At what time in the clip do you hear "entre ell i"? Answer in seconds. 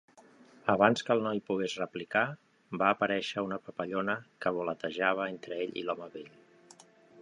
5.37-5.87